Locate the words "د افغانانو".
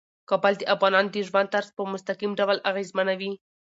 0.57-1.11